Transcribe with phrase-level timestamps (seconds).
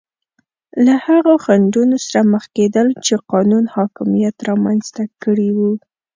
[0.85, 5.71] له هغو خنډونو سره مخ کېدل چې قانون حاکمیت رامنځته کړي وو.